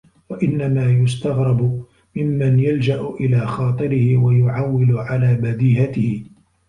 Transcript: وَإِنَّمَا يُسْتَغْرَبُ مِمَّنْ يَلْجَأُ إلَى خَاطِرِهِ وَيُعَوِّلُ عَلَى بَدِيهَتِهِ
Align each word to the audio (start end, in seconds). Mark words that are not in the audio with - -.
وَإِنَّمَا 0.29 0.91
يُسْتَغْرَبُ 0.91 1.83
مِمَّنْ 2.15 2.59
يَلْجَأُ 2.59 3.09
إلَى 3.09 3.47
خَاطِرِهِ 3.47 4.17
وَيُعَوِّلُ 4.17 4.97
عَلَى 4.97 5.35
بَدِيهَتِهِ 5.35 6.23